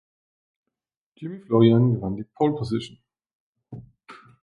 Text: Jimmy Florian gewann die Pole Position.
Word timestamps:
Jimmy 1.15 1.41
Florian 1.41 1.93
gewann 1.93 2.17
die 2.17 2.23
Pole 2.23 2.55
Position. 2.55 2.97